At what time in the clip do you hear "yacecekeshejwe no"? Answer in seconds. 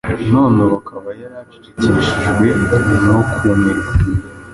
1.37-3.19